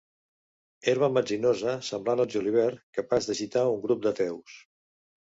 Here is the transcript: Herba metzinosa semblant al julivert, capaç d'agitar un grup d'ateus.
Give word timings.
Herba 0.91 1.09
metzinosa 1.17 1.73
semblant 1.87 2.23
al 2.23 2.31
julivert, 2.37 2.81
capaç 3.01 3.29
d'agitar 3.29 3.67
un 3.75 3.79
grup 3.85 4.03
d'ateus. 4.07 4.57